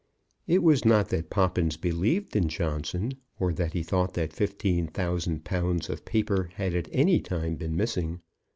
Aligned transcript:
It 0.47 0.63
was 0.63 0.83
not 0.83 1.09
that 1.09 1.29
Poppins 1.29 1.77
believed 1.77 2.35
in 2.35 2.49
Johnson, 2.49 3.13
or 3.39 3.53
that 3.53 3.73
he 3.73 3.83
thought 3.83 4.15
that 4.15 4.31
15,000_l._ 4.31 5.89
of 5.89 6.05
paper 6.05 6.49
had 6.55 6.73
at 6.73 6.89
any 6.91 7.19
time 7.21 7.53
been 7.55 7.75
missing. 7.77 8.21